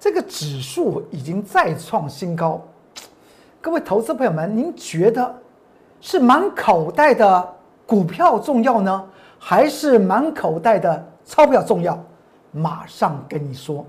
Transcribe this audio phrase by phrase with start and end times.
[0.00, 2.58] 这个指数已经再创新高。
[3.60, 5.32] 各位投资朋友们，您觉得
[6.00, 7.54] 是满口袋的
[7.86, 9.04] 股票重要呢，
[9.38, 12.02] 还是满口袋的钞票重要？
[12.50, 13.84] 马上跟你说。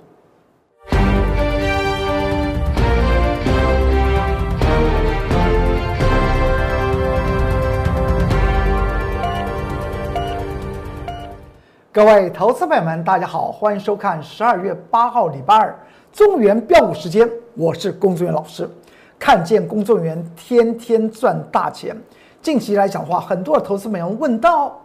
[11.93, 15.78] 各位投资朋友们，大家好，欢迎收看十二月八号礼拜二
[16.14, 18.70] 中原标股时间，我是龚作人员老师。
[19.18, 21.96] 看见工作人员天天赚大钱。
[22.42, 24.78] 近期来讲的话，很多的投资朋友问到，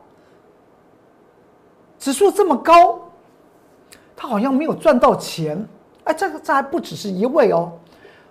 [1.98, 3.00] 指数这么高，
[4.14, 5.66] 他好像没有赚到钱。
[6.04, 7.72] 哎，这个这还不只是一位哦，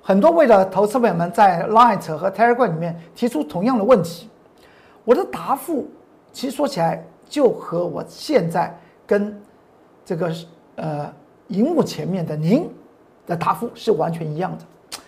[0.02, 4.30] 很多位的投资朋友们在 Light 和 Telegram 里面提出同样的问题。
[5.04, 5.90] 我的答复
[6.32, 8.74] 其实说起来，就和我现在
[9.06, 9.38] 跟
[10.06, 10.32] 这个
[10.76, 11.12] 呃
[11.48, 12.70] 荧幕前面的您
[13.26, 15.00] 的答复是完全一样的。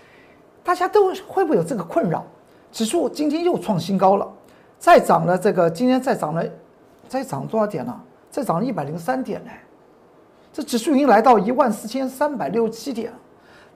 [0.63, 2.23] 大家都会不会有这个困扰？
[2.71, 4.27] 指数今天又创新高了，
[4.77, 6.43] 再涨了这个，今天再涨了，
[7.07, 8.03] 再涨多少点了？
[8.29, 9.51] 再涨了一百零三点呢？
[10.51, 13.13] 这指数已经来到一万四千三百六十七点。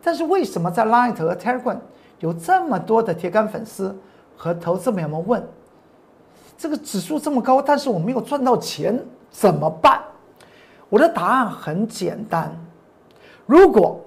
[0.03, 1.77] 但是为什么在 Light 和 Telegram
[2.19, 3.95] 有这么多的铁杆粉丝
[4.35, 5.47] 和投资朋友们问，
[6.57, 10.01] 这个指数这么高，但是我没有赚到钱，怎么办？
[10.89, 12.51] 我的答案很简单：
[13.45, 14.01] 如果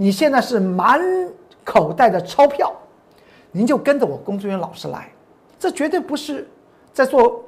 [0.00, 0.98] 你现在是满。
[1.62, 2.72] 口袋的钞票，
[3.52, 5.12] 您就跟着我工作人员老师来，
[5.56, 6.48] 这绝对不是
[6.92, 7.44] 在做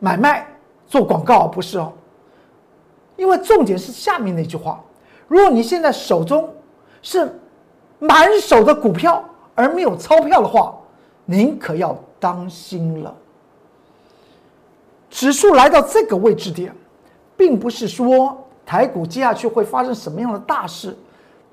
[0.00, 0.48] 买卖、
[0.88, 1.92] 做广告，不是哦。
[3.16, 4.82] 因为重点是下面那句话：
[5.28, 6.52] 如果你现在手中
[7.00, 7.38] 是
[8.00, 9.22] 满手的股票
[9.54, 10.74] 而没有钞票的话，
[11.26, 13.14] 您可要当心了。
[15.10, 16.74] 指数来到这个位置点，
[17.36, 20.96] 并不是说台股接下去会发生什么样的大事，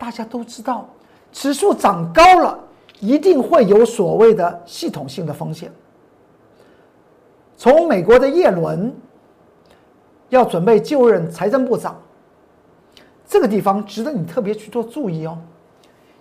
[0.01, 0.89] 大家都知道。
[1.31, 2.59] 指数涨高了，
[2.99, 5.71] 一定会有所谓的系统性的风险。
[7.55, 8.91] 从美国的耶伦
[10.29, 11.95] 要准备就任财政部长，
[13.27, 15.37] 这个地方值得你特别去做注意哦。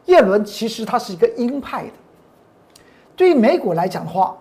[0.04, 1.92] 耶伦其实他是一个鹰派的，
[3.16, 4.36] 对于美股来讲的话，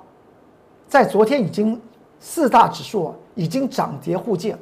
[0.85, 1.81] 在昨天已经
[2.19, 4.59] 四大指数已经涨跌互见，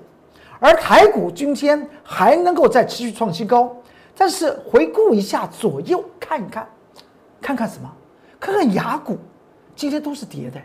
[0.60, 3.76] 而台股今天还能够再持续创新高。
[4.18, 6.68] 但是回顾一下左右看一看，
[7.40, 7.90] 看看什么？
[8.40, 9.18] 看看雅股，
[9.76, 10.60] 今天都是跌的。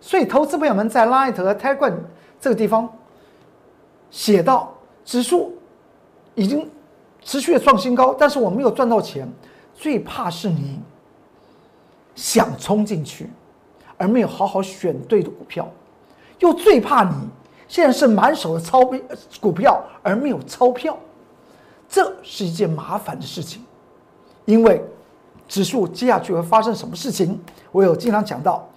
[0.00, 1.94] 所以投资朋友们在 Light 和 Telegram
[2.38, 2.88] 这个地方
[4.10, 4.74] 写到
[5.04, 5.56] 指数
[6.34, 6.70] 已经
[7.22, 9.26] 持续的创新高，但是我没有赚到钱。
[9.74, 10.80] 最怕是你
[12.14, 13.28] 想冲进去，
[13.96, 15.68] 而没有好好选对的股票，
[16.38, 17.14] 又最怕你
[17.68, 19.00] 现在是满手的钞票
[19.40, 20.96] 股票而没有钞票。
[21.88, 23.62] 这是一件麻烦的事情，
[24.44, 24.82] 因为
[25.46, 27.40] 指数接下去会发生什么事情，
[27.72, 28.68] 我有经常讲到。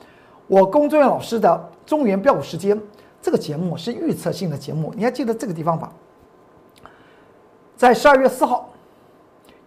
[0.47, 2.79] 我龚作人老师的中原标股时间
[3.21, 5.91] 这个节目是预测性的节目，你还记得这个地方吧？
[7.77, 8.69] 在十二月四号，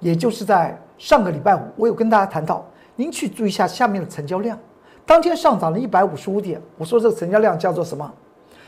[0.00, 2.66] 也就是在上个礼拜五，我有跟大家谈到，
[2.96, 4.58] 您去注意一下下面的成交量，
[5.06, 6.60] 当天上涨了一百五十五点。
[6.76, 8.12] 我说这个成交量叫做什么？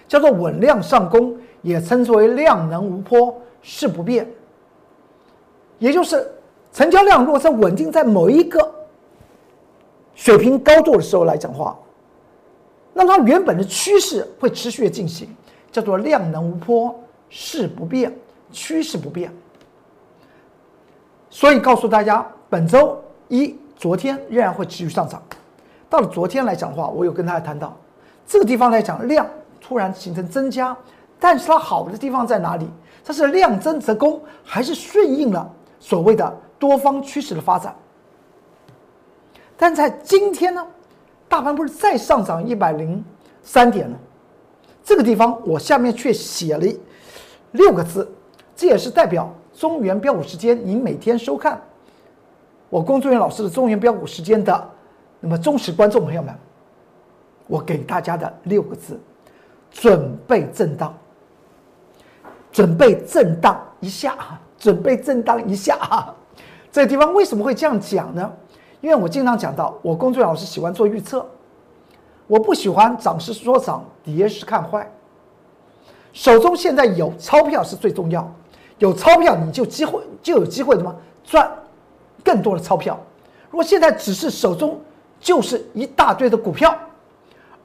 [0.06, 4.29] 叫做稳量上攻，也称之为量能无波，势不变。
[5.79, 6.31] 也就是
[6.73, 8.75] 成交量如果是稳定在某一个
[10.15, 11.77] 水平高度的时候来讲话，
[12.93, 15.29] 那它原本的趋势会持续的进行，
[15.73, 16.95] 叫做量能无波，
[17.29, 18.17] 势不变，
[18.53, 19.33] 趋势不变。
[21.29, 22.97] 所以告诉大家，本周
[23.29, 25.21] 一昨天仍然会持续上涨。
[25.91, 27.77] 到了昨天来讲的话，我有跟大家谈到
[28.27, 29.27] 这个地方来讲，量
[29.61, 30.77] 突然形成增加，
[31.19, 32.69] 但是它好的地方在哪里？
[33.05, 35.53] 它是量增则攻，还是顺应了？
[35.84, 37.77] 所谓的多方趋势的发展，
[39.55, 40.67] 但在今天呢，
[41.28, 43.05] 大盘不是再上涨一百零
[43.43, 43.99] 三点了？
[44.83, 46.67] 这个地方我下面却写了
[47.53, 48.11] 六个字，
[48.56, 50.59] 这也是代表中原标股时间。
[50.67, 51.61] 您每天收看
[52.70, 54.70] 我工作人员老师的中原标股时间的
[55.20, 56.35] 那么忠实观众朋友们，
[57.47, 58.99] 我给大家的六个字：
[59.70, 60.97] 准备震荡，
[62.50, 64.41] 准备震荡一下哈。
[64.64, 66.14] 准备震荡一下啊！
[66.72, 68.32] 这个地方为什么会这样讲呢？
[68.81, 71.26] 因为我经常讲到，我工作老师喜欢做预测，
[72.26, 74.90] 我不喜欢涨是说涨，跌是看坏。
[76.14, 78.26] 手中现在有钞票是最重要，
[78.78, 81.46] 有钞票你就机会就有机会什么赚
[82.25, 82.99] 更多的钞票。
[83.50, 84.81] 如果现在只是手中
[85.20, 86.75] 就是一大堆的股票，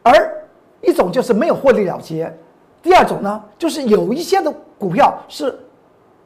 [0.04, 0.46] 而
[0.82, 2.38] 一种就是没有获利了结，
[2.84, 5.58] 第二种呢就是有一些的股票是。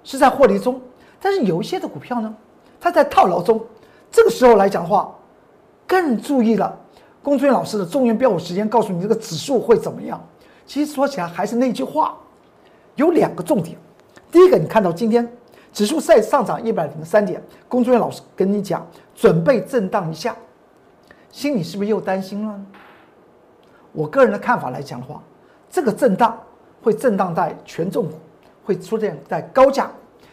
[0.04, 0.80] 是在获利中，
[1.20, 2.36] 但是有一些的股票呢，
[2.80, 3.64] 它在套牢中，
[4.12, 5.14] 这个时候来讲的话，
[5.88, 6.78] 更注意了。
[7.22, 10.22] 龚春老师的中原标股时间告诉你这个指数会怎么样？
[10.66, 12.18] 其实说起来还是那句话，
[12.96, 13.78] 有两个重点。
[14.30, 15.26] 第一个，你看到今天
[15.72, 18.86] 指数再上涨一百零三点，龚春老师跟你讲，
[19.16, 20.36] 准备震荡一下，
[21.32, 22.60] 心里是不是又担心了？
[23.94, 25.22] 我个人的看法来讲的话，
[25.70, 26.38] 这个震荡
[26.82, 28.14] 会震荡在权重股，
[28.64, 29.92] 会出现在高价。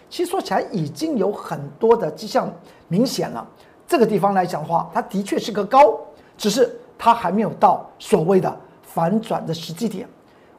[0.09, 2.53] 其实说起来已经有很多的迹象
[2.89, 3.47] 明显了。
[3.87, 5.99] 这个地方来讲的话，它的确是个高，
[6.37, 10.09] 只是它还没有到所谓的反转的时机点。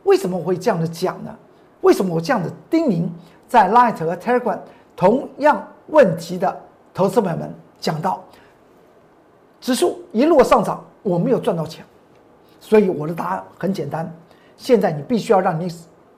[0.03, 1.33] 为什么我会这样的讲呢？
[1.81, 3.09] 为什么我这样的叮咛
[3.47, 4.59] 在 Light 和 Telegram
[4.95, 6.61] 同样问题的
[6.93, 8.23] 投资朋友们讲到，
[9.59, 11.83] 指数一路上涨，我没有赚到钱，
[12.59, 14.09] 所以我的答案很简单：
[14.57, 15.67] 现在你必须要让你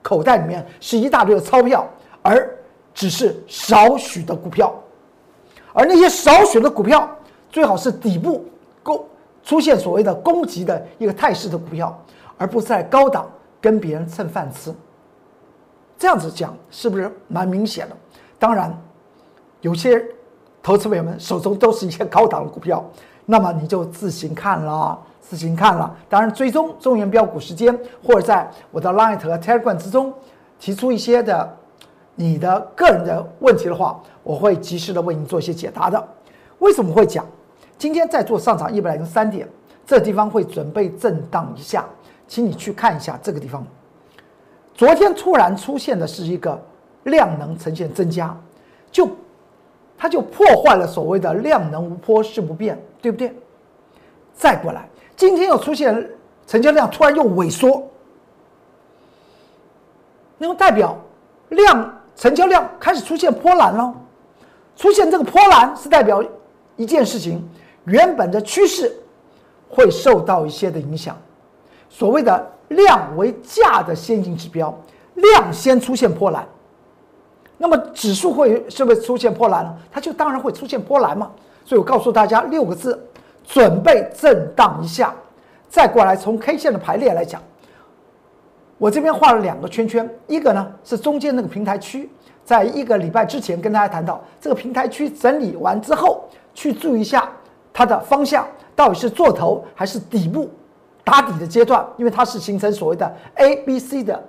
[0.04, 1.88] 口袋里面是一大堆的钞票，
[2.20, 2.46] 而
[2.92, 4.70] 只是少许的股票，
[5.72, 7.08] 而那些少许的股票
[7.50, 8.44] 最好是底部
[8.82, 9.02] 攻
[9.42, 11.98] 出现所谓的攻击的一个态势的股票，
[12.36, 13.26] 而不是在高档
[13.62, 14.72] 跟别人蹭饭吃。
[15.96, 17.96] 这样子讲是不是蛮明显的？
[18.38, 18.76] 当然，
[19.62, 20.04] 有些
[20.62, 22.84] 投资朋友们手中都是一些高档的股票，
[23.24, 25.96] 那么你就自行看了，自行看了。
[26.08, 30.12] 当然，追踪中原标股时间，或者在我的 Line 和 Telegram 之中
[30.58, 31.56] 提出一些的。
[32.16, 36.08] 你的个人的问题的话，我会及时的为你做一些解答的。
[36.60, 37.26] 为什么会讲？
[37.76, 39.48] 今天在做上涨一百零三点，
[39.84, 41.84] 这地方会准备震荡一下，
[42.28, 43.66] 请你去看一下这个地方。
[44.74, 46.56] 昨天突然出现的是一个
[47.02, 48.32] 量能呈现增加，
[48.92, 49.08] 就
[49.98, 53.34] 它就破坏了所谓的量能无波势不变，对不对？
[54.32, 56.10] 再过来，今天又出现
[56.46, 57.88] 成交量突然又萎缩，
[60.38, 60.96] 那么代表
[61.48, 62.00] 量。
[62.16, 63.92] 成交量开始出现波澜了，
[64.76, 66.22] 出现这个波澜是代表
[66.76, 67.44] 一件事情，
[67.86, 68.96] 原本的趋势
[69.68, 71.20] 会受到一些的影响。
[71.90, 74.72] 所谓的量为价的先行指标，
[75.14, 76.46] 量先出现波澜，
[77.58, 79.76] 那么指数会是不是出现波澜了？
[79.90, 81.32] 它就当然会出现波澜嘛。
[81.64, 82.96] 所以我告诉大家六个字：
[83.44, 85.14] 准备震荡一下。
[85.68, 87.40] 再过来从 K 线的排列来讲。
[88.76, 92.10] 我这边画了两个圈圈，一个呢是中间那个平台区，
[92.44, 97.30] 在一个礼拜之前跟大家谈到，这个平台区整理完之后，去注意一下
[97.72, 100.50] 它的方向到底是做头还是底部
[101.04, 104.22] 打底的阶段，因为它是形成所谓的 A、B、C 的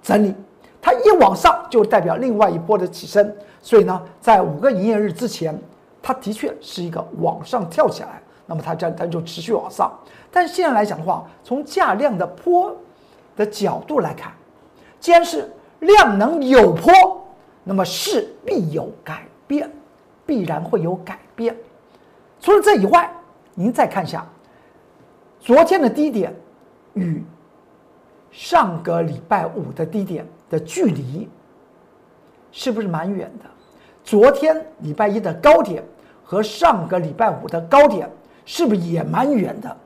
[0.00, 0.34] 整理，
[0.80, 5.58] 它一往上就代表另外一波的起身，所以呢，在五个营业日之前，
[6.00, 9.92] 它的确是一个往上跳起来，那么它将它就持续往上，
[10.30, 12.74] 但现在来讲的话，从价量的坡。
[13.36, 14.32] 的角度来看，
[14.98, 15.46] 既然是
[15.80, 16.90] 量能有坡，
[17.62, 19.70] 那么势必有改变，
[20.24, 21.54] 必然会有改变。
[22.40, 23.10] 除了这以外，
[23.54, 24.26] 您再看一下
[25.38, 26.34] 昨天的低点
[26.94, 27.22] 与
[28.30, 31.28] 上个礼拜五的低点的距离，
[32.50, 33.44] 是不是蛮远的？
[34.02, 35.84] 昨天礼拜一的高点
[36.24, 38.10] 和上个礼拜五的高点，
[38.46, 39.76] 是不是也蛮远的？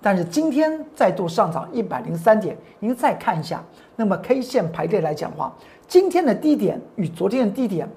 [0.00, 3.62] 但是今天再度上涨一百零三点，您再看一下，
[3.96, 5.52] 那么 K 线排列来讲的话，
[5.88, 7.88] 今天的低点与昨天的低点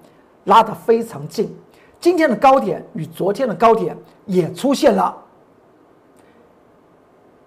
[0.46, 1.56] 拉得非常近，
[2.00, 5.16] 今天的高点与昨天的高点也出现了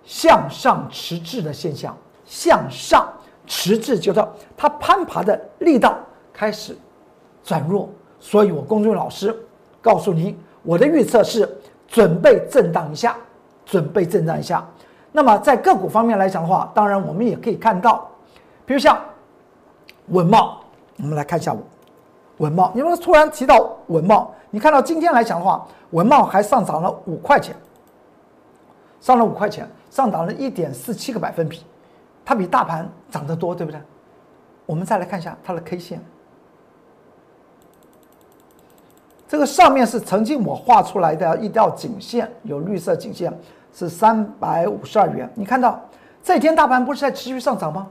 [0.04, 1.94] 向上迟滞的现象，
[2.24, 3.12] 向上
[3.46, 4.24] 迟滞就是
[4.56, 5.98] 它攀爬的力道
[6.32, 6.74] 开始
[7.44, 9.36] 转弱，所以我公众老师
[9.82, 11.46] 告诉您，我的预测是
[11.86, 13.16] 准备震荡一下。
[13.68, 14.64] 准备震荡一下，
[15.10, 18.08] 那么在个股方面来讲的话，当然我们也可以看到，
[18.64, 18.96] 比如像
[20.10, 20.60] 文茂，
[20.98, 21.52] 我们来看一下
[22.36, 27.56] 文茂，因为突然提到文茂，你看到今天来讲的话，文茂还上涨了五块钱，
[29.00, 31.64] 上了五块钱，上涨了一点四七个百分比，
[32.24, 33.80] 它比大盘涨得多，对不对？
[34.64, 36.00] 我们再来看一下它的 K 线。
[39.28, 43.32] 这个上面是曾经我画出来的一道颈线，有绿色颈线，
[43.72, 45.28] 是三百五十二元。
[45.34, 45.80] 你看到
[46.22, 47.88] 这一天大盘不是在持续上涨吗？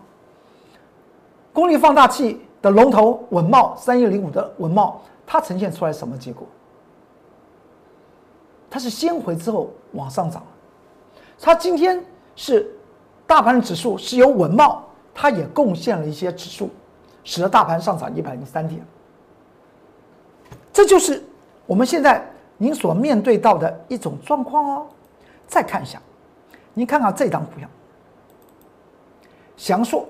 [1.52, 6.48] 功率放大器的龙头文茂三一零五的文茂，它呈现出来什么结果？
[8.70, 10.44] 它是先回之后往上涨，
[11.40, 12.04] 它今天
[12.36, 12.70] 是
[13.28, 16.70] 大盘的指数是由文茂，它也贡献了一些指数，
[17.24, 18.86] 使得大盘上涨一百零三点。
[20.76, 21.24] 这就是
[21.66, 22.22] 我们现在
[22.58, 24.86] 您所面对到的一种状况哦。
[25.48, 26.02] 再看一下，
[26.74, 27.66] 您看看这张股票，
[29.56, 30.06] 祥硕，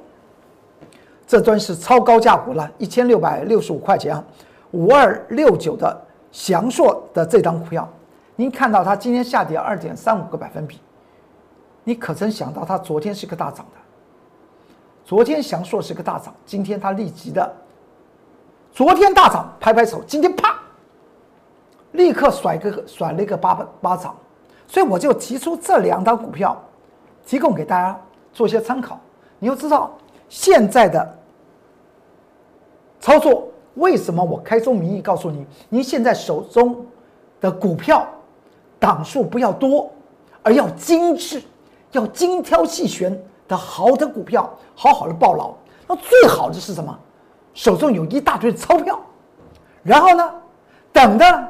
[1.27, 4.23] 这端是超高价股了，一千六百六十五块钱啊。
[4.71, 5.95] 五二六九的
[6.31, 7.87] 祥硕的这张股票，
[8.35, 10.79] 您看到它今天下跌二点三五个百分比，
[11.83, 13.79] 你可曾想到它昨天是个大涨的？
[15.05, 17.53] 昨天祥硕是个大涨，今天它立即的，
[18.75, 20.53] 昨天大涨拍拍手，今天啪，
[21.93, 24.13] 立刻甩个甩了一个巴巴掌，
[24.67, 26.61] 所以我就提出这两张股票，
[27.25, 27.97] 提供给大家
[28.33, 28.99] 做一些参考。
[29.39, 29.95] 你要知道
[30.27, 31.17] 现在的
[32.99, 36.85] 操作，为什么我开宗明义告诉你，您现在手中
[37.39, 38.05] 的股票
[38.77, 39.89] 档数不要多，
[40.43, 41.41] 而要精致，
[41.93, 43.17] 要精挑细选。
[43.47, 45.53] 的好的股票，好好的抱牢。
[45.87, 46.99] 那最好的是什么？
[47.55, 48.99] 手中有一大堆钞票，
[49.81, 50.31] 然后呢，
[50.93, 51.47] 等着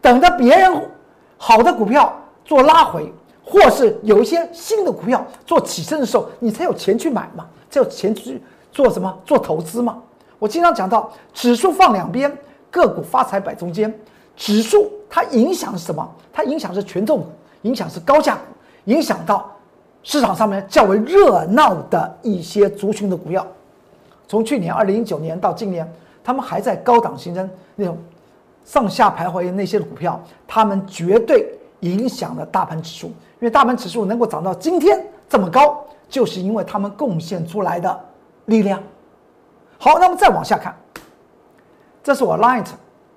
[0.00, 0.90] 等着别人
[1.36, 3.12] 好的股票做拉回，
[3.44, 8.40] 或是有一些新的股票做起升的时候，你才有钱去买嘛，才有钱去
[8.72, 9.14] 做什么？
[9.26, 9.98] 做投资嘛。
[10.38, 12.34] 我经常讲到，指数放两边，
[12.70, 13.92] 个股发财摆中间。
[14.36, 16.08] 指数它影响是什么？
[16.32, 17.26] 它影响是权重股，
[17.62, 18.40] 影响是高价股，
[18.84, 19.50] 影响到。
[20.02, 23.46] 市场上面较为热闹的一些族群的股票，
[24.30, 27.98] 从去年二零一九年到今年，他们还在高档形成那种
[28.64, 33.08] 上下徘徊的那些股票，他们绝对影响了大盘指数。
[33.08, 38.00] 因为大盘指数能够涨到今天这么高，就是因为他们贡献出来的
[38.44, 38.80] 力量。
[39.78, 40.76] 好，那么再往下看，
[42.00, 42.68] 这是我 Light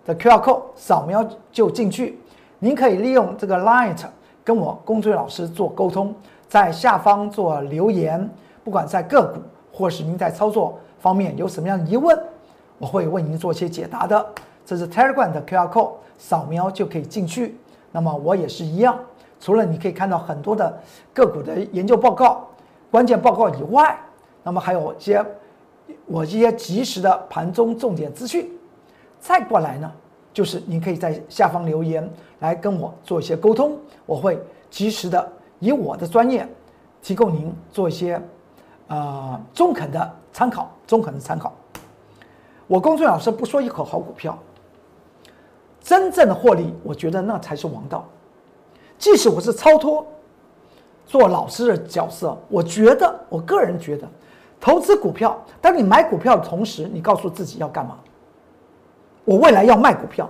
[0.08, 2.18] 的 QR code，扫描就进去。
[2.58, 4.04] 您可以利用这个 Light
[4.44, 6.12] 跟我龚俊老师做沟通。
[6.50, 8.28] 在下方做留言，
[8.64, 9.40] 不管在个股
[9.72, 12.18] 或是您在操作方面有什么样的疑问，
[12.78, 14.26] 我会为您做一些解答的。
[14.66, 17.58] 这是 Telegram 的 QR code，扫描就可以进去。
[17.92, 18.98] 那么我也是一样，
[19.38, 20.80] 除了你可以看到很多的
[21.14, 22.48] 个股的研究报告、
[22.90, 24.00] 关键报告以外，
[24.44, 25.22] 那么还有一些
[26.06, 28.50] 我一些及时的盘中重点资讯。
[29.20, 29.92] 再过来呢，
[30.32, 35.30] 就是您可以在下方留言来跟我做一些沟通，我会及时的。
[35.60, 36.48] 以我的专业，
[37.02, 38.22] 提供您做一些，
[38.88, 41.54] 呃，中肯的参考，中肯的参考。
[42.68, 44.38] 我公孙老师不说一口好股票，
[45.80, 48.04] 真正的获利，我觉得那才是王道。
[48.98, 50.06] 即使我是超脱
[51.06, 54.08] 做老师的角色，我觉得，我个人觉得，
[54.60, 58.00] 投资股票，当你买股票的同时，你告诉自己要干嘛？
[59.26, 60.30] 我未来要卖股票，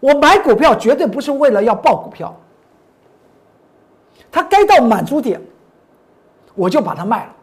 [0.00, 2.34] 我买股票绝对不是为了要报股票。
[4.30, 5.40] 它该到满足点，
[6.54, 7.34] 我就把它卖了，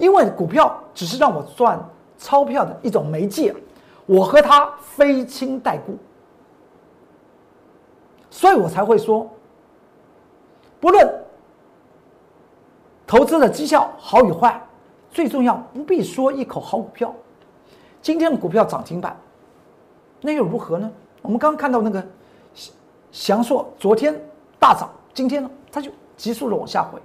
[0.00, 1.78] 因为股票只是让我赚
[2.18, 3.54] 钞票的一种媒介，
[4.06, 5.96] 我和它非亲带故，
[8.30, 9.28] 所以我才会说，
[10.80, 11.08] 不论
[13.06, 14.60] 投资的绩效好与坏，
[15.10, 17.14] 最重要不必说一口好股票，
[18.00, 19.14] 今天的股票涨停板，
[20.22, 20.90] 那又如何呢？
[21.20, 22.02] 我们刚刚看到那个
[23.12, 24.18] 祥硕昨天
[24.58, 24.88] 大涨。
[25.12, 26.98] 今天呢，它就急速的往下回。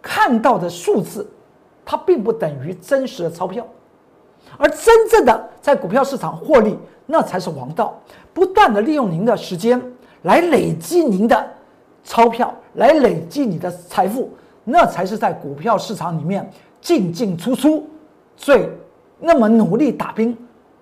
[0.00, 1.28] 看到的数字，
[1.90, 3.66] 它并不等于真实的钞票，
[4.58, 6.76] 而真正的在股票市场获利，
[7.06, 7.98] 那才是王道。
[8.34, 9.82] 不断的利用您的时间
[10.20, 11.48] 来累积您的
[12.04, 14.30] 钞票，来累积你的财富，
[14.64, 16.46] 那才是在股票市场里面
[16.78, 17.88] 进进出出
[18.36, 18.68] 最
[19.18, 20.36] 那么努力打拼，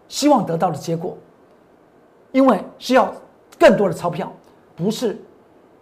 [0.08, 1.16] 希望得到的结果。
[2.32, 3.14] 因为是要
[3.56, 4.32] 更多的钞票，
[4.74, 5.16] 不是。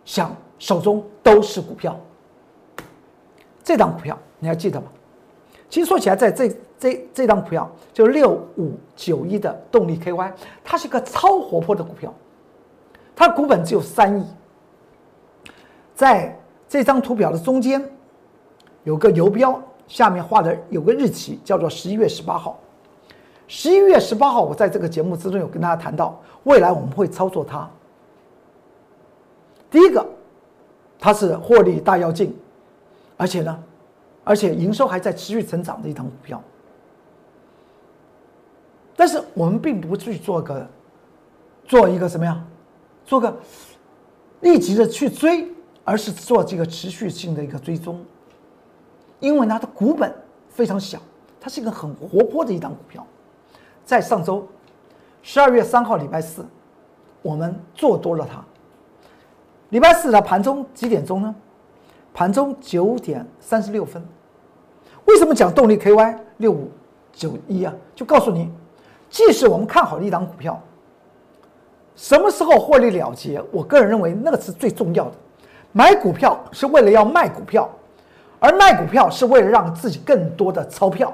[0.05, 1.99] 想手中都是股票，
[3.63, 4.87] 这张股票你还记得吗？
[5.75, 12.15] 其实说起来，在这这这张股票就六五九一的动力 KY，它是一个超活泼的股票，
[13.17, 14.25] 它股本只有三亿，
[15.93, 16.39] 在
[16.69, 17.85] 这张图表的中间
[18.85, 22.57] 有个游标，下面画的有个日期，叫做十一月十八号。
[23.49, 27.69] 十一月十八号，我在这个节目之中有跟大家谈到，未来我们会操作它。
[29.73, 30.07] 第一个，
[31.01, 32.33] 它是获利大跃进，
[33.17, 33.61] 而且呢，
[34.25, 36.43] 而且营收还在持续成长的一档股票。
[38.97, 40.67] 但是我们并不去做个，
[41.65, 42.45] 做一个什么样，
[43.05, 43.37] 做个
[44.41, 45.49] 立即的去追，
[45.85, 48.03] 而是做这个持续性的一个追踪。
[49.21, 50.15] 因为它的股本
[50.49, 50.99] 非常小，
[51.41, 53.07] 它是一个很活泼的一档股票。
[53.85, 54.47] 在上周
[55.23, 56.47] 十二月三号礼拜四，
[57.21, 58.45] 我们做多了它。
[59.71, 61.35] 礼拜四的盘中几点钟呢？
[62.13, 64.07] 盘中九点三十六分。
[65.07, 66.71] 为什么讲动力 KY 六五
[67.13, 67.73] 九一啊？
[67.95, 68.51] 就告诉你，
[69.11, 70.61] 即使我们看好了一档股票，
[71.95, 73.43] 什么时候获利了结？
[73.53, 75.13] 我个人认为那个是最重要的。
[75.73, 77.69] 买股票是为了要卖股票，
[78.39, 81.13] 而卖股票是为了让自己更多的钞票。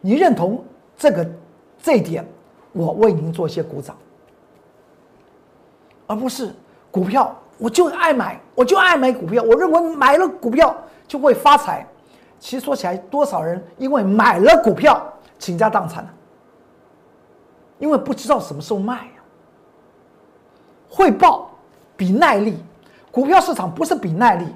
[0.00, 0.64] 你认同
[0.96, 1.28] 这个
[1.82, 2.24] 这一点，
[2.72, 3.96] 我为您做一些鼓掌，
[6.06, 6.54] 而不是
[6.90, 10.74] 股票我就爱买，我就爱买股票，我认为买了股票
[11.08, 11.86] 就会发财。
[12.38, 15.02] 其实说起来，多少人因为买了股票
[15.38, 16.10] 倾家荡产了？
[17.78, 19.10] 因为不知道什么时候卖呀。
[20.88, 21.50] 汇报
[21.96, 22.56] 比耐力，
[23.10, 24.46] 股票市场不是比耐力，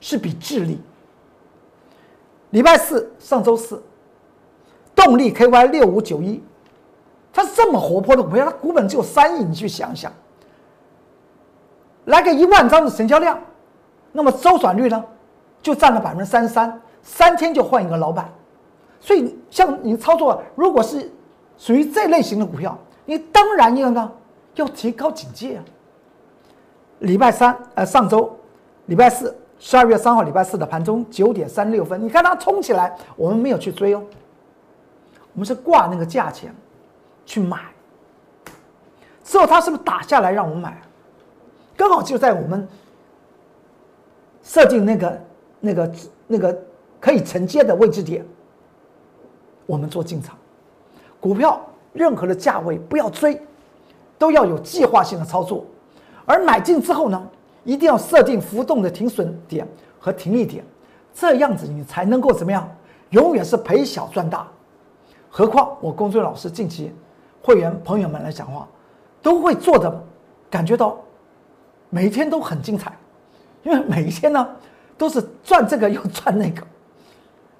[0.00, 0.80] 是比智力。
[2.50, 3.82] 礼拜四，上周四，
[4.94, 6.42] 动力 KY 六五九一，
[7.32, 10.12] 它是这么活泼的股票，它股本只有三亿，你去想想，
[12.04, 13.38] 来个一万张的成交量，
[14.12, 15.04] 那么周转率呢，
[15.62, 16.80] 就占了百分之三十三。
[17.02, 18.30] 三天就换一个老板，
[19.00, 21.10] 所以像你操作，如果是
[21.56, 22.76] 属于这类型的股票，
[23.06, 24.12] 你当然要呢
[24.54, 25.64] 要提高警戒啊。
[27.00, 28.36] 礼拜三，呃，上周
[28.86, 34.02] 礼拜四，十二月三号礼拜四的盘中九点三六分，你看它冲起来，我们没有去追哦，
[35.32, 36.54] 我们是挂那个价钱
[37.24, 37.58] 去买，
[39.24, 40.80] 之后它是不是打下来让我们买？
[41.76, 42.68] 刚好就在我们
[44.42, 45.20] 设定那个
[45.60, 45.92] 那个
[46.26, 46.67] 那个。
[47.00, 48.24] 可以承接的位置点，
[49.66, 50.36] 我们做进场。
[51.20, 51.60] 股票
[51.92, 53.40] 任何的价位不要追，
[54.18, 55.64] 都要有计划性的操作。
[56.24, 57.28] 而买进之后呢，
[57.64, 59.66] 一定要设定浮动的停损点
[59.98, 60.64] 和停利点，
[61.14, 62.68] 这样子你才能够怎么样？
[63.10, 64.46] 永远是赔小赚大。
[65.30, 66.92] 何况我公孙老师近期
[67.42, 68.68] 会员朋友们来讲话，
[69.22, 70.04] 都会做的
[70.50, 70.98] 感觉到
[71.90, 72.92] 每一天都很精彩，
[73.62, 74.46] 因为每一天呢
[74.96, 76.62] 都是赚这个又赚那个。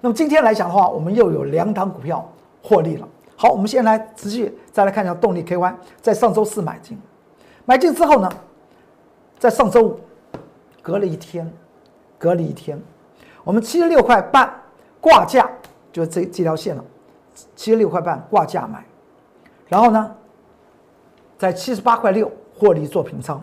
[0.01, 2.27] 那么今天来讲的话，我们又有两档股票
[2.63, 3.07] 获利了。
[3.35, 6.97] 好，我们先来仔细再来看一下动力 KY，在上周四买进，
[7.65, 8.31] 买进之后呢，
[9.37, 9.99] 在上周五
[10.81, 11.51] 隔了一天，
[12.17, 12.81] 隔了一天，
[13.43, 14.53] 我们七十六块半
[15.01, 15.49] 挂价，
[15.91, 16.83] 就这这条线了，
[17.55, 18.83] 七十六块半挂价买，
[19.67, 20.15] 然后呢，
[21.37, 23.41] 在七十八块六获利做平仓，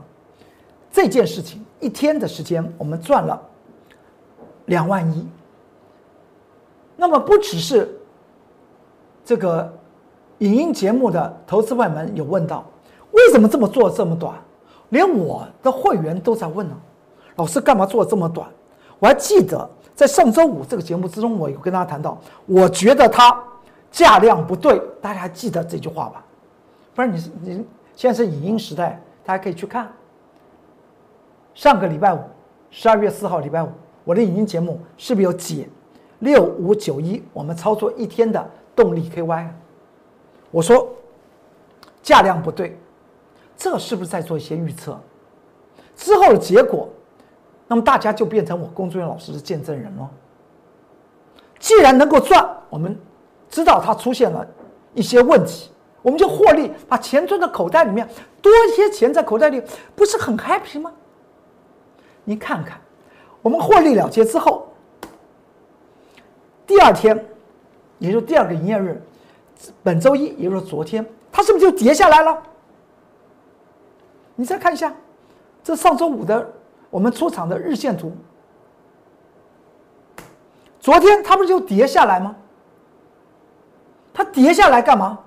[0.90, 3.40] 这件事情一天的时间，我们赚了
[4.66, 5.26] 两万一。
[6.96, 7.96] 那么不只是
[9.24, 9.72] 这个
[10.38, 12.64] 影音节目的投资外门有问到，
[13.12, 14.34] 为什么这么做这么短？
[14.90, 16.76] 连我的会员都在问呢，
[17.36, 18.48] 老师干嘛做这么短？
[18.98, 23.42] 我还记得在上周五这个节目之中，我有跟大家谈到，我觉得它
[23.90, 26.24] 价量不对，大家还记得这句话吧？
[26.94, 29.90] 不是你是你现在是影音时代，大家可以去看。
[31.52, 32.20] 上个礼拜五，
[32.70, 33.68] 十二月四号礼拜五，
[34.04, 35.68] 我的影音节目是不是有解？
[36.20, 39.48] 六五九一，我们操作一天的动力 KY，
[40.50, 40.88] 我说
[42.02, 42.78] 价量不对，
[43.56, 44.98] 这是不是在做一些预测？
[45.94, 46.88] 之后的结果，
[47.66, 50.10] 那么大家就变成我龚志远老师的见证人了。
[51.58, 52.98] 既然能够赚，我们
[53.50, 54.46] 知道它出现了
[54.94, 58.08] 一些问题，我们就获利，把钱存到口袋里面，
[58.40, 59.62] 多一些钱在口袋里，
[59.94, 60.92] 不是很 happy 吗？
[62.24, 62.80] 你看看，
[63.42, 64.66] 我们获利了结之后。
[66.66, 67.24] 第二天，
[67.98, 69.00] 也就是第二个营业日，
[69.82, 72.42] 本周一，也就是昨天，它是不是就跌下来了？
[74.34, 74.92] 你再看一下，
[75.62, 76.46] 这上周五的
[76.90, 78.12] 我们出场的日线图，
[80.80, 82.34] 昨天它不是就跌下来吗？
[84.12, 85.18] 它跌下来干嘛？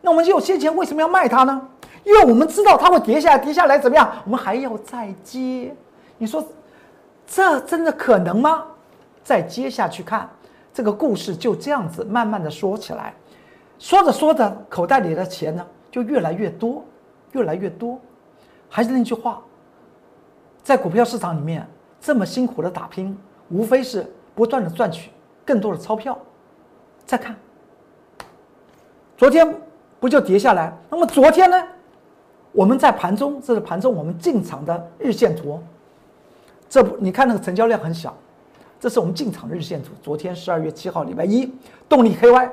[0.00, 1.68] 那我们有先前为什么要卖它呢？
[2.04, 4.10] 因为我们知道它会跌下来，跌下来怎么样？
[4.24, 5.74] 我们还要再接。
[6.18, 6.44] 你说，
[7.26, 8.64] 这真的可能吗？
[9.22, 10.28] 再接下去看。
[10.72, 13.14] 这个故事就这样子慢慢的说起来，
[13.78, 16.84] 说着说着，口袋里的钱呢就越来越多，
[17.32, 17.98] 越来越多。
[18.68, 19.42] 还是那句话，
[20.62, 21.66] 在股票市场里面
[22.00, 23.16] 这么辛苦的打拼，
[23.50, 25.10] 无非是不断的赚取
[25.44, 26.18] 更多的钞票。
[27.04, 27.36] 再看，
[29.16, 29.54] 昨天
[30.00, 30.72] 不就跌下来？
[30.88, 31.56] 那么昨天呢？
[32.52, 35.62] 我们在盘中，这是盘中我们进场的日线图。
[36.68, 38.16] 这不，你看那个成交量很小。
[38.82, 39.90] 这是我们进场日线图。
[40.02, 41.48] 昨天十二月七号，礼拜一，
[41.88, 42.50] 动力 KY，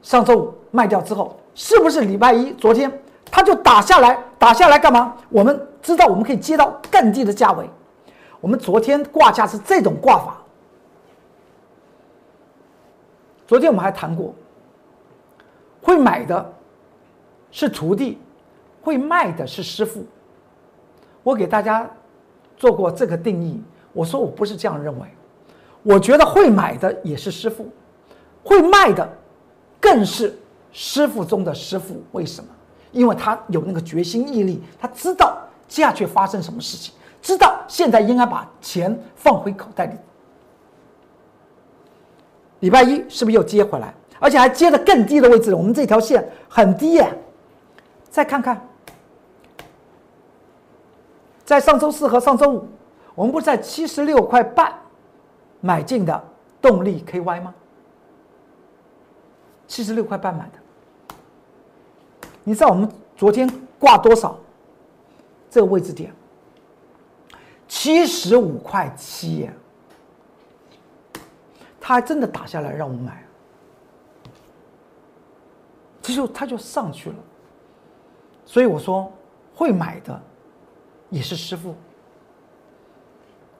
[0.00, 4.16] 上周五卖掉之后，是不是礼拜一昨天它就打下来？
[4.38, 5.16] 打下来干嘛？
[5.28, 7.68] 我们知道我们可以接到更低的价位。
[8.40, 10.36] 我们昨天挂价是这种挂法。
[13.44, 14.32] 昨天我们还谈过，
[15.80, 16.54] 会买的
[17.50, 18.20] 是徒弟，
[18.82, 20.06] 会卖的是师傅。
[21.24, 21.90] 我给大家
[22.56, 23.60] 做过这个定义。
[23.92, 25.06] 我说我不是这样认为，
[25.82, 27.68] 我觉得会买的也是师傅，
[28.42, 29.08] 会卖的
[29.80, 30.38] 更是
[30.72, 32.02] 师傅中的师傅。
[32.12, 32.48] 为什么？
[32.90, 39.94] 因为他有那个决心毅力，他知道接下去发生什么事情，知道现在应该把钱放回口袋里。
[42.60, 43.92] 礼拜一是不是又接回来？
[44.20, 45.52] 而且还接的更低的位置。
[45.52, 47.12] 我们这条线很低耶。
[48.08, 48.68] 再看看，
[51.44, 52.68] 在上周四和上周五，
[53.14, 54.72] 我们不是在七十六块半
[55.60, 56.24] 买进的
[56.60, 57.54] 动力 KY 吗？
[59.66, 60.58] 七十六块半买的。
[62.44, 63.48] 你知道我们昨天
[63.78, 64.38] 挂多少？
[65.50, 66.12] 这个位置点，
[67.68, 69.52] 七十五块七耶。
[71.78, 73.24] 他还真的打下来让我们买，
[76.00, 77.16] 这就他就上去了。
[78.46, 79.12] 所以我说，
[79.54, 80.20] 会买的
[81.10, 81.74] 也是师傅，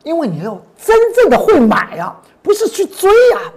[0.04, 3.52] 因为你要真正的会买啊，不是去追啊，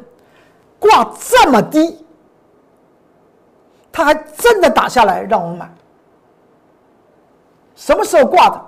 [0.80, 2.06] 挂这么低，
[3.92, 5.70] 他还真的打下来让我们买。
[7.76, 8.62] 什么时候挂的？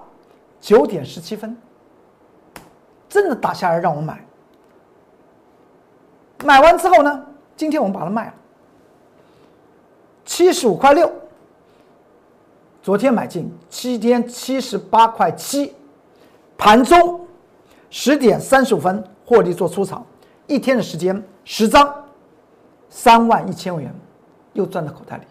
[0.60, 1.56] 九点十七分，
[3.08, 4.26] 真的打下来让我们买。
[6.44, 7.26] 买完之后呢？
[7.56, 8.34] 今天我们把它卖了，
[10.26, 11.12] 七十五块六。
[12.84, 15.74] 昨天买进，七天七十八块七，
[16.58, 17.17] 盘中
[18.00, 20.06] 十点三十五分获利做出场，
[20.46, 21.92] 一天的时间十张，
[22.90, 23.92] 三万一千元，
[24.54, 25.24] 又赚到口袋里。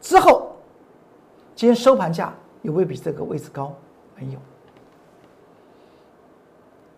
[0.00, 0.54] 之后，
[1.56, 3.74] 今天收盘价有没有比这个位置高？
[4.14, 4.38] 没有。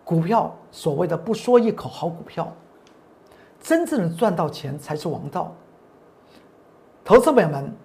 [0.03, 2.53] 股票所谓的不说一口好股票，
[3.59, 5.51] 真正的赚到钱才是王道。
[7.03, 7.75] 投资朋友们，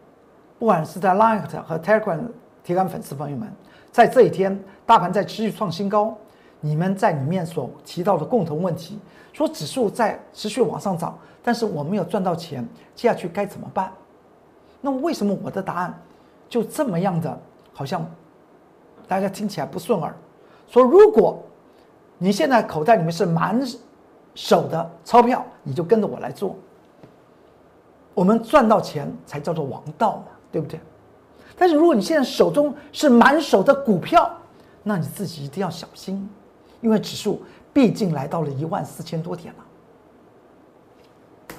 [0.58, 2.20] 不管是在 Line 和 Telegram
[2.62, 3.50] 铁杆粉丝朋友们，
[3.92, 6.16] 在这一天大盘在持续创新高，
[6.60, 8.98] 你们在里面所提到的共同问题，
[9.32, 13.92] 说指数在持续往上涨，但是我没有赚到钱，接下去该怎么办？
[14.80, 15.94] 那为什么我的答案
[16.48, 17.38] 就这么样的，
[17.72, 18.04] 好像
[19.06, 20.14] 大家听起来不顺耳？
[20.68, 21.42] 说如果。
[22.22, 23.58] 你现在口袋里面是满
[24.34, 26.54] 手的钞票，你就跟着我来做。
[28.12, 30.78] 我们赚到钱才叫做王道嘛，对不对？
[31.60, 34.34] 但是如果你现在手中是满手的股票，
[34.82, 36.26] 那你自己一定要小心，
[36.80, 41.56] 因为指数毕竟来到了一万四千多点了。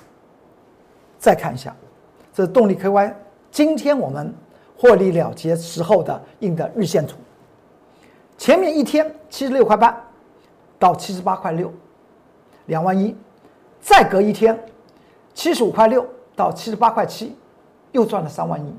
[1.20, 1.76] 再看一下，
[2.34, 3.14] 这是动力 KY，
[3.52, 4.34] 今天我们
[4.76, 7.18] 获利了结时候的印的日线图，
[8.40, 9.96] 前面一天七十六块八。
[10.80, 11.72] 到七十八块六，
[12.66, 13.16] 两万一，
[13.80, 14.60] 再隔一天，
[15.36, 16.04] 七十五块六
[16.36, 17.36] 到七十八块七，
[17.92, 18.74] 又赚了三万一。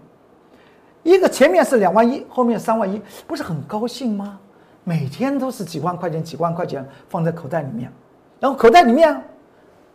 [1.02, 4.38] 一个前面是两万一，后面三万一，不是很高兴吗？
[4.84, 7.92] 每天都是几万块钱、几万块钱放在口袋里面，
[8.40, 9.22] 然后口袋里面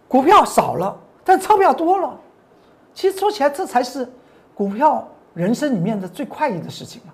[0.07, 2.17] 股票少了，但钞票多了。
[2.93, 4.09] 其实说起来，这才是
[4.55, 7.13] 股票人生里面的最快意的事情嘛。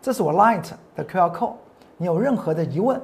[0.00, 1.54] 这是我 Light 的 QR Code。
[1.96, 3.00] 你有任何的疑问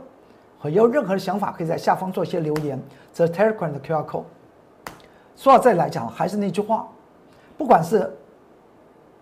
[0.59, 2.79] 和有任何的想法，可以在下方做一些留言。
[3.13, 4.25] 这是 Telegram 的 QR code。
[5.35, 6.87] 说到这里来讲，还是那句话，
[7.57, 8.15] 不管是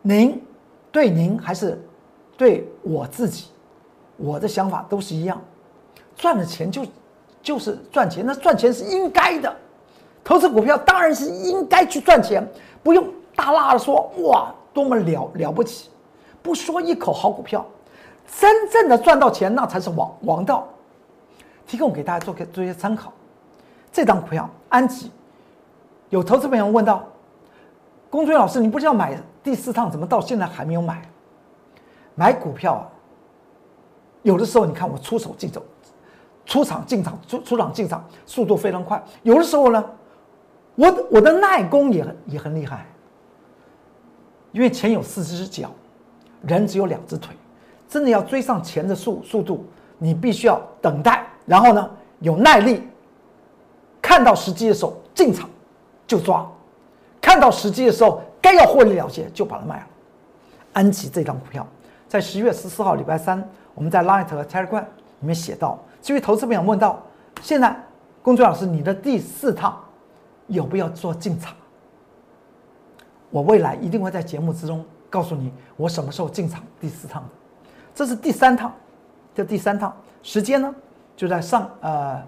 [0.03, 0.43] 您
[0.91, 1.81] 对您还是
[2.37, 3.49] 对我自己，
[4.17, 5.41] 我的想法都是一样。
[6.17, 6.87] 赚了钱就
[7.43, 9.55] 就是赚钱，那赚钱是应该的。
[10.23, 12.47] 投资股票当然是应该去赚钱，
[12.83, 15.89] 不用大大的说哇多么了了不起，
[16.43, 17.65] 不说一口好股票。
[18.39, 20.69] 真正的赚到钱，那才是王王道。
[21.67, 23.13] 提供给大家做个做一些参考。
[23.93, 25.11] 这张股票安吉，
[26.11, 27.05] 有投资朋友问到：
[28.09, 31.03] 龚春老师，你不是要买第四趟，怎么到现在还没有买？
[32.14, 32.85] 买股票啊，
[34.22, 35.62] 有的时候你看我出手进走，
[36.44, 39.03] 出场进场出出场进场速度非常快。
[39.22, 39.85] 有的时候呢，
[40.74, 42.87] 我我的耐功也很也很厉害，
[44.53, 45.70] 因为钱有四只脚，
[46.42, 47.35] 人只有两只腿。
[47.88, 49.64] 真的要追上钱的速速度，
[49.98, 52.83] 你必须要等待，然后呢有耐力，
[54.00, 55.50] 看到时机的时候进场
[56.07, 56.48] 就抓，
[57.20, 59.87] 看到时机的时候该要获利了结就把它卖了。
[60.72, 61.66] 安吉这张股票
[62.09, 63.42] 在十月十四号礼拜三，
[63.74, 67.03] 我们在 Light 和 Telegram 里面写到，这位投资朋友问到，
[67.42, 67.76] 现在
[68.22, 69.79] 龚俊老师你的第四趟
[70.46, 71.55] 有没有做进场？
[73.31, 77.22] 我未来一定会在节目之中告诉你我什么时候进场第四趟。
[77.94, 78.72] 这是第三趟，
[79.35, 80.74] 这第三趟时间呢，
[81.16, 82.22] 就在上呃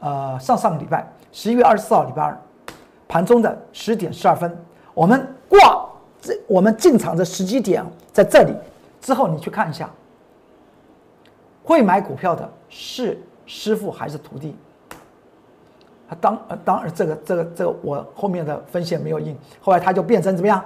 [0.00, 2.38] 呃上上个礼拜十一月二十四号礼拜二
[3.08, 4.56] 盘中的十点十二分，
[4.96, 5.86] 我们挂
[6.22, 8.54] 这我们进场的时机点在这里。
[8.98, 9.90] 之后你去看一下，
[11.62, 14.56] 会买股票的是师傅还是徒弟？
[16.08, 20.64] 他当呃当然这个这个这个我后面的分线没有印，后来他就变成怎么样？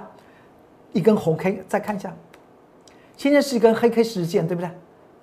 [0.93, 2.15] 一根红 K，再看一下。
[3.17, 4.71] 现在是一根黑 K 十日线，对不对？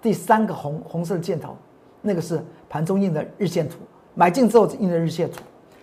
[0.03, 1.57] 第三个红红色的箭头，
[2.03, 3.79] 那个是盘中印的日线图，
[4.14, 5.40] 买进之后印的日线图，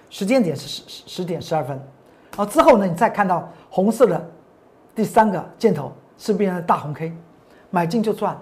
[0.10, 1.78] 时间点是十十十点十二分，
[2.36, 4.30] 然后之后呢，你再看到红色的
[4.93, 7.15] 第三个箭头是变成大红 K，
[7.69, 8.38] 买进就赚。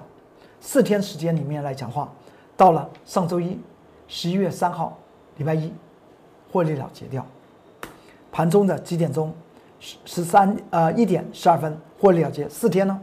[0.60, 2.12] 四天时间里面来讲话，
[2.58, 3.60] 到了上周一，
[4.08, 4.97] 十一月三号，
[5.38, 5.71] 礼拜一，
[6.51, 7.25] 获利了结掉。
[8.32, 9.32] 盘中的几点钟？
[9.79, 12.47] 十十三呃一点十二分获利了结。
[12.49, 12.99] 四天呢？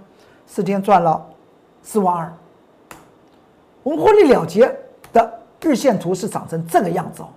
[0.47, 1.25] 四天赚了
[1.83, 2.33] 四万二。
[3.83, 4.75] 我们获利了结
[5.13, 7.29] 的日线图是长成这个样子哦。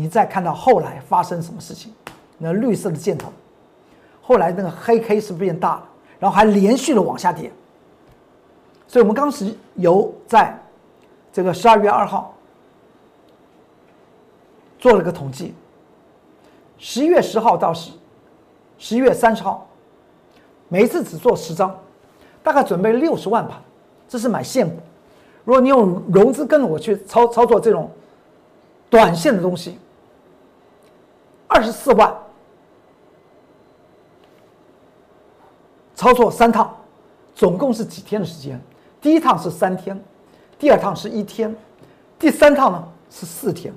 [0.00, 1.92] 你再看到后来发生什么事情？
[2.38, 3.32] 那绿色的箭头，
[4.22, 5.88] 后来那个黑 K 是不是变大了，
[6.20, 7.50] 然后还连续的往下跌。
[8.86, 10.56] 所以，我们当时有在
[11.32, 12.32] 这个十二月二号
[14.78, 15.52] 做了个统计，
[16.78, 17.90] 十一月十号到十
[18.78, 19.66] 十一月三十号，
[20.68, 21.76] 每次只做十张，
[22.40, 23.60] 大概准备六十万盘，
[24.08, 24.76] 这是买现股。
[25.44, 27.90] 如果你用融资跟着我去操操作这种
[28.88, 29.76] 短线的东西，
[31.58, 32.16] 二十四万，
[35.96, 36.72] 操作三趟，
[37.34, 38.60] 总共是几天的时间？
[39.00, 40.00] 第一趟是三天，
[40.56, 41.52] 第二趟是一天，
[42.16, 43.74] 第三趟呢是四天，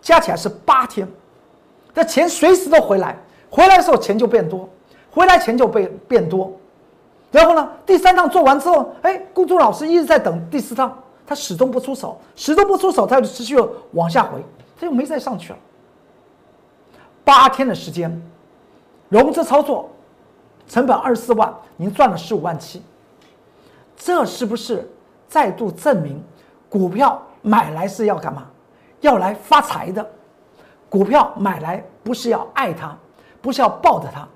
[0.00, 1.06] 加起来是八天。
[1.92, 3.18] 那钱随时都回来，
[3.50, 4.66] 回来的时候钱就变多，
[5.10, 6.50] 回来钱就变变多。
[7.30, 13.58] 然后呢，第三趟做完之后，哎，公主老师一直在等第四趟，他始终不出手，始终不出手，他就持续
[13.92, 14.42] 往下回，
[14.80, 15.58] 他就没再上去了。
[17.24, 18.22] 八天的时间，
[19.08, 19.90] 融资操作，
[20.68, 22.82] 成本二十四万，您赚了十五万七。
[23.96, 24.88] 这是不是
[25.26, 26.22] 再度证明，
[26.68, 28.46] 股票买来是要干嘛？
[29.00, 30.06] 要来发财的。
[30.90, 32.96] 股票买来不是要爱它，
[33.40, 34.28] 不是要抱着它。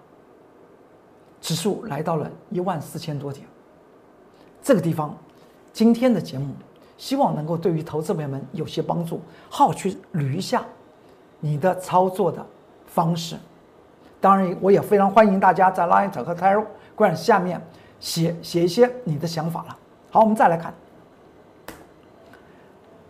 [1.40, 3.46] 指数来到了一万四千多点，
[4.60, 5.16] 这个地方，
[5.72, 6.52] 今天的节目
[6.96, 10.64] 希望能够对于投资朋友们有些帮助，好去捋一下
[11.38, 12.44] 你的操作的
[12.88, 13.36] 方式。
[14.20, 17.60] 当然，我也非常欢迎大家在 Line 和 Telegram 下面。
[18.00, 19.76] 写写一些你的想法了。
[20.12, 20.72] 好，我们再来看，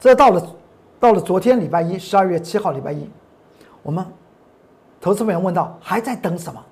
[0.00, 0.56] 这到了
[0.98, 3.06] 到了昨天礼拜一，十二月七号礼拜一，
[3.82, 4.02] 我们
[4.98, 6.64] 投资朋友问到还在等什么？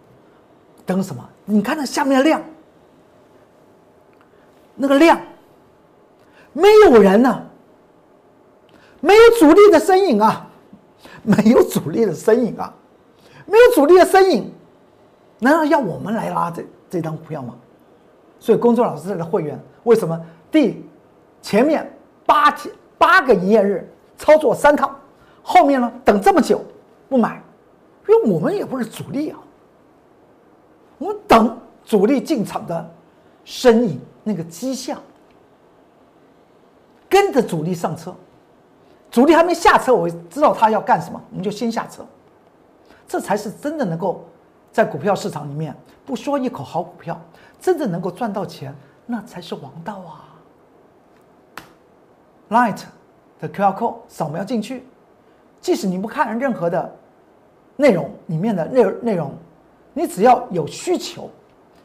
[0.87, 1.23] 等什么？
[1.45, 2.41] 你看那下面的量，
[4.75, 5.21] 那个量
[6.55, 7.47] 没有人呢，
[9.01, 10.49] 没有主力的身影啊，
[11.23, 12.75] 没有主力的身影啊，
[13.47, 14.53] 没有主力的身影，
[15.39, 17.55] 难道要我们来拉这这张股票吗？
[18.39, 20.21] 所以，工作老师的会员为什么？
[20.51, 20.85] 第
[21.41, 21.91] 前面
[22.25, 24.95] 八天八个营业日操作三趟，
[25.43, 26.63] 后面呢等这么久
[27.09, 27.43] 不买？
[28.09, 29.39] 因为我们也不是主力啊，
[30.99, 32.89] 我们等主力进场的
[33.45, 35.01] 身影那个迹象，
[37.09, 38.15] 跟着主力上车，
[39.11, 42.07] 主力还没下车，我知道他要干什么，我们就先下车，
[43.07, 44.25] 这才是真的能够
[44.73, 47.21] 在股票市场里面不说一口好股票。
[47.59, 48.75] 真正能够赚到钱，
[49.07, 50.29] 那才是王道啊
[52.51, 52.83] ！Light
[53.41, 54.87] 的 QR code 扫描进去，
[55.59, 56.95] 即使你不看任何的
[57.77, 59.33] 内容里面的内内容，
[59.95, 61.31] 你只要有需求，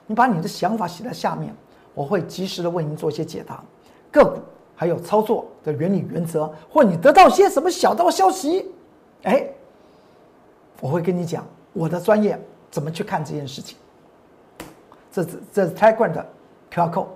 [0.05, 1.55] 你把你的想法写在下面，
[1.93, 3.63] 我会及时的为您做一些解答。
[4.11, 4.41] 个股
[4.75, 8.69] 还有操作的原理原则，或你得到些什么小道消息，
[9.23, 9.47] 哎，
[10.81, 12.37] 我会跟你讲我的专业
[12.69, 13.77] 怎么去看这件事情。
[15.09, 16.25] 这是这是 Tiger 的
[16.69, 17.07] QR code。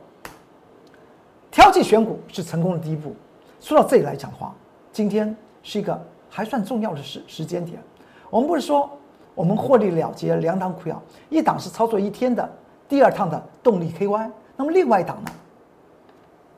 [1.51, 3.15] 挑剔选股是成功的第一步。
[3.59, 4.53] 说到这里来讲的话，
[4.91, 5.99] 今天是一个
[6.29, 7.81] 还算重要的时时间点。
[8.29, 8.89] 我们不是说
[9.33, 12.47] 我们获利了结两档股票，一档是操作一天的，
[12.87, 15.31] 第二趟的动力 KY，那么另外一档呢，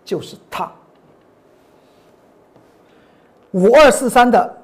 [0.04, 0.72] 就是它
[3.52, 4.58] 五二四三的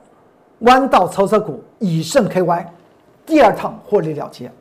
[0.63, 2.65] 弯道超车股以盛 KY，
[3.25, 4.51] 第二趟获利了结。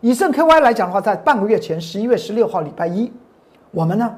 [0.00, 3.12] 以盛 KY 来讲的话，在半个月前，十一月十六号礼拜一，
[3.70, 4.14] 我们呢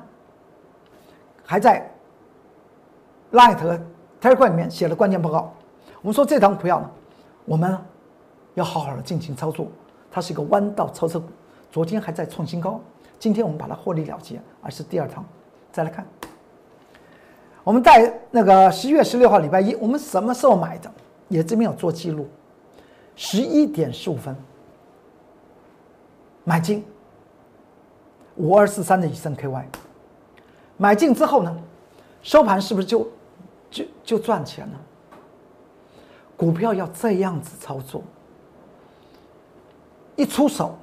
[1.44, 1.90] 还在
[3.32, 3.78] Light 和
[4.20, 5.52] Telegram 里面写了关键报告。
[6.00, 6.90] 我们说这张股票呢，
[7.44, 7.76] 我们
[8.54, 9.66] 要好好的进行操作。
[10.10, 11.26] 它是一个弯道超车股，
[11.72, 12.80] 昨天还在创新高，
[13.18, 15.24] 今天我们把它获利了结，而是第二趟。
[15.72, 16.06] 再来看，
[17.64, 20.88] 我们在那个十一月十六号礼拜一，我们什么时候买的？
[21.34, 22.28] 也这边有做记录，
[23.16, 24.36] 十一点十五分。
[26.44, 26.84] 买进
[28.36, 29.64] 五二四三的以盛 KY，
[30.76, 31.60] 买进之后呢，
[32.22, 33.08] 收盘是不是就
[33.68, 34.80] 就就赚钱了？
[36.36, 38.00] 股票要这样子操作，
[40.14, 40.76] 一出手，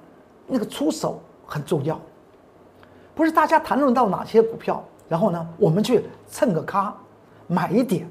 [0.47, 1.97] 那个出手很重要，
[3.15, 6.93] 不是大家谈论到哪些股票，然后呢，我们去蹭个咖
[7.47, 8.09] 买一点，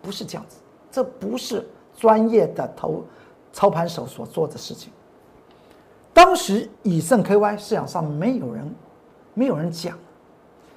[0.00, 0.56] 不是这样子，
[0.90, 3.04] 这不是专业的投
[3.52, 4.92] 操盘手所做的事情。
[6.14, 8.74] 当时以盛 KY 市场上没有人，
[9.34, 9.98] 没有人讲，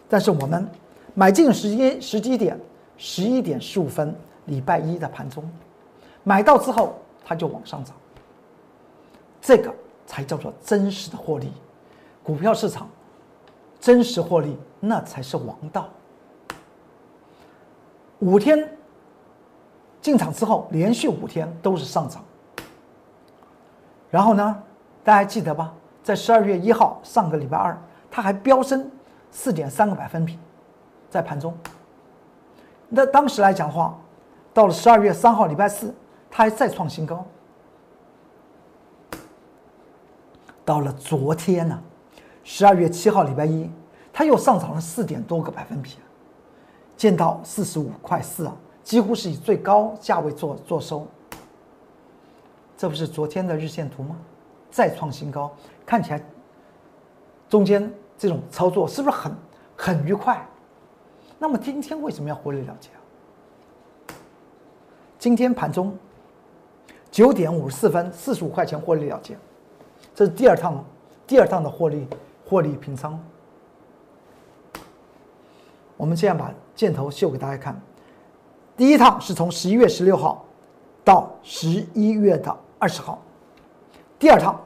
[0.07, 0.67] 但是我们
[1.13, 2.59] 买进时间时机点
[2.97, 5.43] 十一点十五分，礼拜一的盘中
[6.23, 7.95] 买到之后，它就往上涨，
[9.41, 9.73] 这个
[10.07, 11.51] 才叫做真实的获利。
[12.23, 12.89] 股票市场
[13.79, 15.89] 真实获利，那才是王道。
[18.19, 18.74] 五天
[20.05, 22.23] 进场之后，连续五天都是上涨，
[24.11, 24.63] 然后呢？
[25.03, 25.73] 大家记得吧？
[26.03, 27.75] 在十二月一号，上个礼拜二，
[28.11, 28.87] 它还飙升
[29.31, 30.37] 四点三个百分比，
[31.09, 31.57] 在盘中。
[32.87, 33.97] 那当时来讲话，
[34.53, 35.91] 到了十二月三号，礼拜四，
[36.29, 37.25] 它还再创新高。
[40.63, 41.81] 到了昨天呢，
[42.43, 43.67] 十二月七号，礼拜一，
[44.13, 45.97] 它又上涨了四点多个百分比，
[46.95, 48.55] 见到四十五块四啊，
[48.85, 51.05] 几乎是以最高价位做做收。
[52.77, 54.15] 这不是昨天的日线图吗？
[54.69, 55.51] 再创新高，
[55.85, 56.23] 看起来
[57.49, 59.35] 中间这种操作是不是很
[59.75, 60.45] 很愉快？
[61.39, 62.99] 那么今天为什么要获利了结啊？
[65.17, 65.97] 今天盘中
[67.09, 69.35] 九点五十四分四十五块钱获利了结，
[70.13, 70.85] 这是第二趟
[71.25, 72.07] 第二趟的获利
[72.45, 73.19] 获利平仓。
[75.97, 77.81] 我们现在把箭头秀给大家看，
[78.77, 80.43] 第一趟是从十一月十六号
[81.03, 83.21] 到十一月的二十号。
[84.19, 84.59] 第二趟，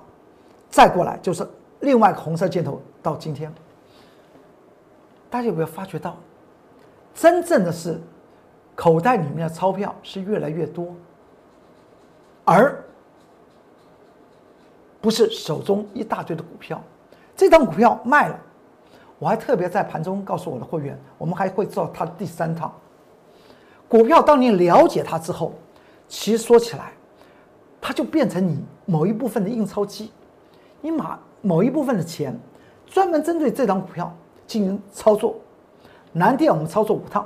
[0.70, 1.48] 再过来就是
[1.82, 2.82] 另外一个红色箭头。
[3.02, 3.54] 到今天，
[5.30, 6.18] 大家有没有发觉到，
[7.14, 7.98] 真正的是
[8.76, 10.94] 口袋里面的钞票是越来越多，
[12.44, 12.84] 而
[15.00, 16.82] 不是手中一大堆的股票。
[17.38, 18.38] 这张股票卖了，
[19.18, 22.74] 我还特别在盘中告诉我的会员，我们还会做它的第三趟。
[23.90, 25.54] 股票当你了解它之后，
[26.08, 26.94] 其实说起来。
[27.82, 30.12] 它就变成你某一部分的印钞机，
[30.82, 32.38] 你把某一部分的钱
[32.86, 34.14] 专门针对这张股票
[34.46, 35.38] 进行操作。
[36.12, 37.26] 南电我们操作五趟，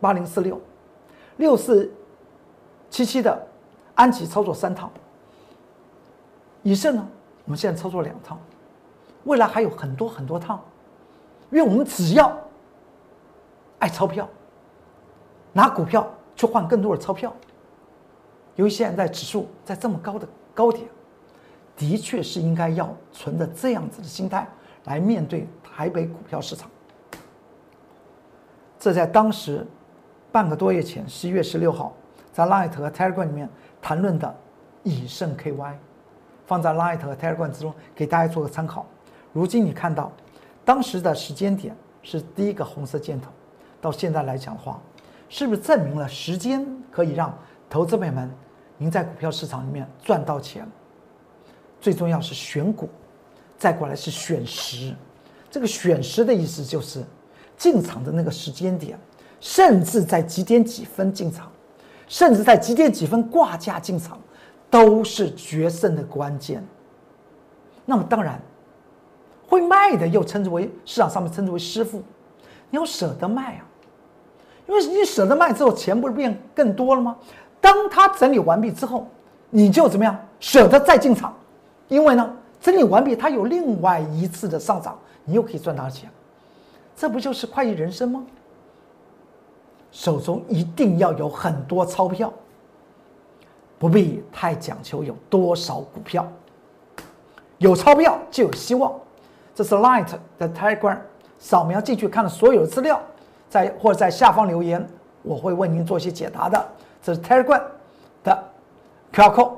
[0.00, 0.60] 八零四六，
[1.36, 1.88] 六四
[2.90, 3.46] 七七的
[3.94, 4.90] 安吉操作三趟，
[6.64, 7.08] 以盛呢，
[7.44, 8.36] 我们现在操作两趟，
[9.22, 10.60] 未来还有很多很多趟，
[11.52, 12.36] 因为我们只要
[13.78, 14.28] 爱钞票，
[15.56, 17.32] 拿股票去换更多的钞票。
[18.56, 20.86] 由于现在指数在这么高的高点，
[21.74, 24.46] 的确是应该要存着这样子的心态
[24.84, 26.70] 来面对台北股票市场。
[28.78, 29.66] 这在当时
[30.30, 31.94] 半个多月前，十一月十六号，
[32.34, 33.48] 在 Light 和 Telegram 里面
[33.80, 34.36] 谈论的
[34.82, 35.72] 以盛 KY，
[36.44, 38.84] 放在 Light 和 Telegram 之中给大家做个参考。
[39.32, 40.12] 如今你看到
[40.66, 43.30] 当时的时间点是第一个红色箭头，
[43.80, 44.78] 到现在来讲的话，
[45.28, 47.36] 是不是证明了时间可以让
[47.68, 48.30] 投资朋友们？
[48.78, 50.66] 您在股票市场里面赚到钱，
[51.80, 52.88] 最重要是选股，
[53.56, 54.94] 再过来是选时。
[55.50, 57.02] 这个选时的意思就是
[57.56, 58.98] 进场的那个时间点，
[59.40, 61.50] 甚至在几点几分进场，
[62.06, 64.20] 甚至在几点几分挂价进场，
[64.68, 66.62] 都是决胜的关键。
[67.86, 68.38] 那么当然，
[69.48, 72.02] 会卖的又称之为市场上面称之为师傅，
[72.68, 73.64] 你要舍得卖啊，
[74.66, 77.16] 因为你舍得卖之后，钱不是变更多了吗？
[77.60, 79.06] 当它整理完毕之后，
[79.50, 81.34] 你就怎么样舍得再进场，
[81.88, 86.10] 因为呢，整理完毕它有另外一次的上涨，你又可以赚到钱，
[86.96, 88.24] 这不就是快意人生吗？
[89.92, 92.32] 手中一定要有很多钞票，
[93.78, 96.26] 不必太讲求有多少股票，
[97.58, 98.92] 有钞票就有希望。
[99.54, 100.98] 这是 Light 的 Telegram，
[101.38, 103.00] 扫描进去看了所有的资料，
[103.56, 104.86] 在或者在下方留言，
[105.22, 106.66] 我会为您做一些解答的。
[107.02, 107.62] 这是 Telegram
[108.22, 108.44] 的
[109.14, 109.52] QR code。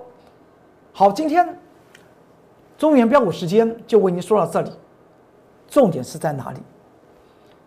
[0.92, 1.58] 好，今天
[2.76, 4.70] 中原标股时间就为您说到这里。
[5.68, 6.58] 重点是在哪里？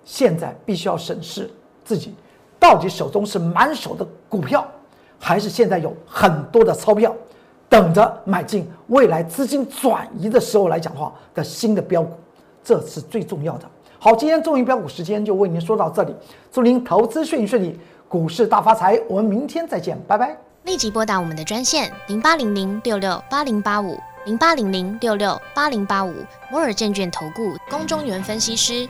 [0.05, 1.51] 现在必须要审视
[1.83, 2.15] 自己，
[2.59, 4.65] 到底手中是满手的股票，
[5.19, 7.13] 还是现在有很多的钞票
[7.69, 8.67] 等着买进？
[8.87, 12.13] 未来资金转移的时候来讲话的新的标股，
[12.63, 13.65] 这是最重要的。
[14.03, 16.15] 好，今天中银标股时间就为您说到这里，
[16.51, 17.79] 祝您投资顺顺利。
[18.07, 20.35] 股市大发财，我们明天再见，拜拜。
[20.63, 23.95] 立即拨打我们的专线零八零零六六八零八五
[24.25, 26.11] 零八零零六六八零八五
[26.49, 28.89] 摩尔证券投顾龚中原分析师。